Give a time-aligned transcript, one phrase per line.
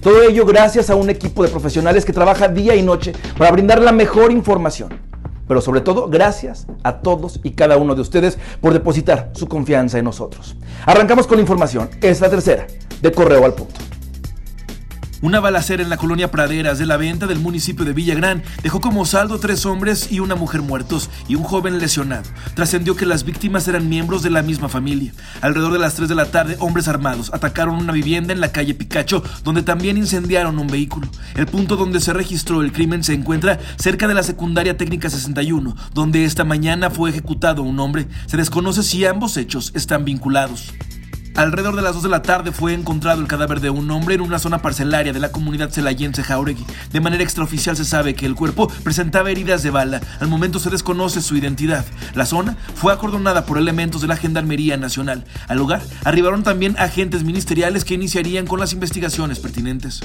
[0.00, 3.80] Todo ello gracias a un equipo de profesionales que trabaja día y noche para brindar
[3.80, 5.00] la mejor información.
[5.46, 9.98] Pero sobre todo, gracias a todos y cada uno de ustedes por depositar su confianza
[9.98, 10.56] en nosotros.
[10.86, 11.90] Arrancamos con la información.
[12.00, 12.66] Es la tercera
[13.00, 13.91] de Correo al Punto.
[15.22, 19.06] Una balacera en la colonia Praderas de la venta del municipio de Villagrán dejó como
[19.06, 22.28] saldo tres hombres y una mujer muertos y un joven lesionado.
[22.54, 25.12] Trascendió que las víctimas eran miembros de la misma familia.
[25.40, 28.74] Alrededor de las 3 de la tarde, hombres armados atacaron una vivienda en la calle
[28.74, 31.08] Picacho, donde también incendiaron un vehículo.
[31.36, 35.76] El punto donde se registró el crimen se encuentra cerca de la secundaria técnica 61,
[35.94, 38.08] donde esta mañana fue ejecutado un hombre.
[38.26, 40.72] Se desconoce si ambos hechos están vinculados.
[41.34, 44.20] Alrededor de las 2 de la tarde fue encontrado el cadáver de un hombre en
[44.20, 46.66] una zona parcelaria de la comunidad celayense Jauregui.
[46.92, 50.02] De manera extraoficial se sabe que el cuerpo presentaba heridas de bala.
[50.20, 51.86] Al momento se desconoce su identidad.
[52.14, 55.24] La zona fue acordonada por elementos de la Gendarmería Nacional.
[55.48, 60.00] Al lugar arribaron también agentes ministeriales que iniciarían con las investigaciones pertinentes.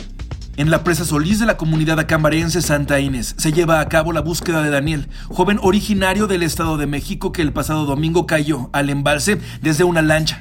[0.55, 4.21] En la presa Solís de la comunidad acambarense Santa Inés se lleva a cabo la
[4.21, 8.89] búsqueda de Daniel, joven originario del Estado de México que el pasado domingo cayó al
[8.89, 10.39] embalse desde una lancha.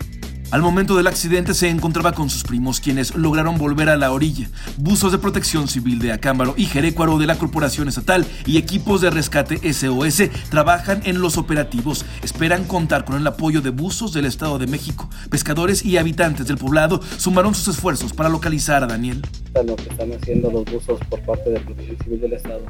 [0.52, 4.48] Al momento del accidente se encontraba con sus primos, quienes lograron volver a la orilla.
[4.76, 9.10] Buzos de protección civil de Acámbaro y Jerecuaro de la Corporación Estatal y equipos de
[9.10, 12.06] rescate SOS trabajan en los operativos.
[12.22, 15.10] Esperan contar con el apoyo de buzos del Estado de México.
[15.30, 19.22] Pescadores y habitantes del poblado sumaron sus esfuerzos para localizar a Daniel.
[19.66, 22.62] Lo que están haciendo los buzos por parte de Protección Civil del Estado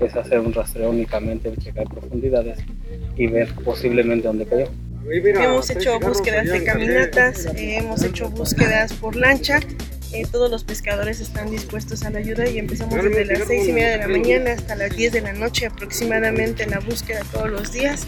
[0.00, 2.58] es hacer un rastreo únicamente, checar profundidades
[3.16, 4.66] y ver posiblemente dónde cayó.
[5.10, 9.60] Hemos hecho búsquedas de caminatas, eh, hemos hecho búsquedas por lancha.
[10.12, 13.72] Eh, todos los pescadores están dispuestos a la ayuda y empezamos desde las seis y
[13.72, 17.50] media de la mañana hasta las 10 de la noche aproximadamente en la búsqueda todos
[17.50, 18.06] los días.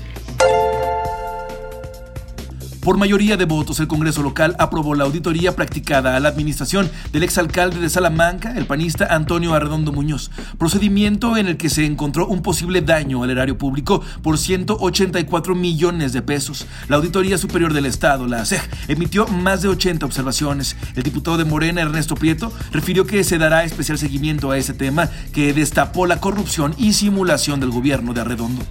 [2.87, 7.25] Por mayoría de votos, el Congreso local aprobó la auditoría practicada a la administración del
[7.25, 12.43] exalcalde de Salamanca, el panista Antonio Arredondo Muñoz, procedimiento en el que se encontró un
[12.43, 16.69] posible daño al erario público por 184 millones de pesos.
[16.87, 20.77] La Auditoría Superior del Estado, la ASEG, emitió más de 80 observaciones.
[20.95, 25.11] El diputado de Morena, Ernesto Prieto, refirió que se dará especial seguimiento a ese tema
[25.33, 28.65] que destapó la corrupción y simulación del gobierno de Arredondo.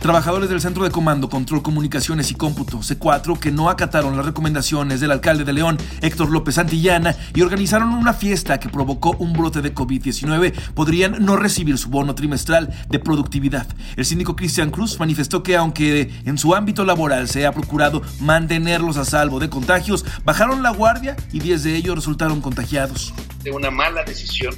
[0.00, 5.00] Trabajadores del Centro de Comando, Control, Comunicaciones y Cómputo, C4, que no acataron las recomendaciones
[5.00, 9.60] del alcalde de León, Héctor López Santillana, y organizaron una fiesta que provocó un brote
[9.60, 13.66] de COVID-19, podrían no recibir su bono trimestral de productividad.
[13.96, 18.98] El síndico Cristian Cruz manifestó que aunque en su ámbito laboral se ha procurado mantenerlos
[18.98, 23.12] a salvo de contagios, bajaron la guardia y 10 de ellos resultaron contagiados.
[23.42, 24.54] De una mala decisión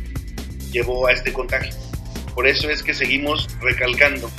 [0.71, 1.73] llevó a este contagio.
[2.35, 4.31] Por eso es que seguimos recalcando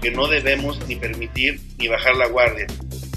[0.00, 2.66] que no debemos ni permitir ni bajar la guardia.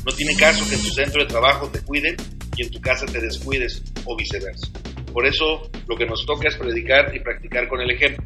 [0.06, 2.16] No tiene caso que en tu centro de trabajo te cuiden
[2.58, 4.68] y en tu casa te descuides o viceversa.
[5.14, 8.24] Por eso lo que nos toca es predicar y practicar con el ejemplo.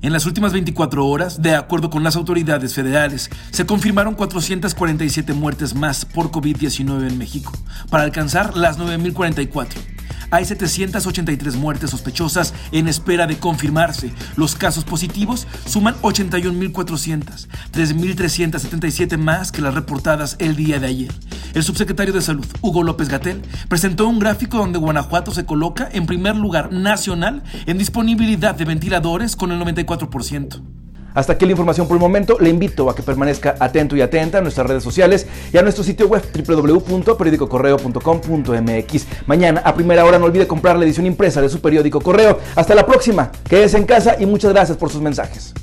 [0.00, 5.74] En las últimas 24 horas, de acuerdo con las autoridades federales, se confirmaron 447 muertes
[5.74, 7.52] más por COVID-19 en México,
[7.90, 9.97] para alcanzar las 9.044
[10.30, 14.12] hay 783 muertes sospechosas en espera de confirmarse.
[14.36, 21.12] Los casos positivos suman 81.400, 3.377 más que las reportadas el día de ayer.
[21.54, 26.06] El subsecretario de Salud, Hugo López Gatel, presentó un gráfico donde Guanajuato se coloca en
[26.06, 30.77] primer lugar nacional en disponibilidad de ventiladores con el 94%.
[31.14, 32.36] Hasta aquí la información por el momento.
[32.38, 35.84] Le invito a que permanezca atento y atenta a nuestras redes sociales y a nuestro
[35.84, 39.06] sitio web www.periodicocorreo.com.mx.
[39.26, 42.38] Mañana a primera hora no olvide comprar la edición impresa de su periódico Correo.
[42.54, 43.32] Hasta la próxima.
[43.48, 45.54] Quédese en casa y muchas gracias por sus mensajes.